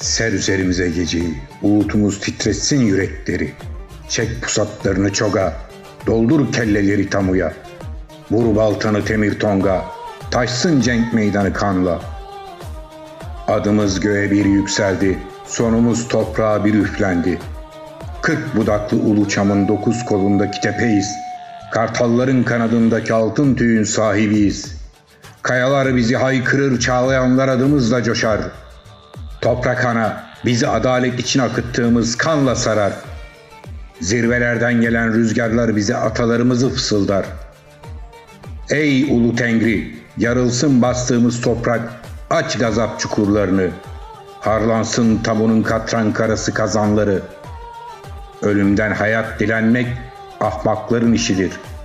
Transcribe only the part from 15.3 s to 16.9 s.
sonumuz toprağa bir